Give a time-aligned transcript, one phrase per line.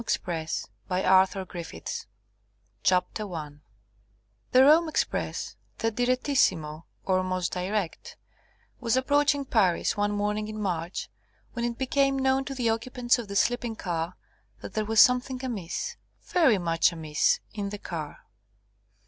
[0.07, 2.05] Scott 1907 THE ROME EXPRESS
[2.81, 3.51] CHAPTER I
[4.51, 8.17] The Rome Express, the direttissimo, or most direct,
[8.79, 11.07] was approaching Paris one morning in March,
[11.53, 14.17] when it became known to the occupants of the sleeping car
[14.61, 18.23] that there was something amiss, very much amiss, in the car.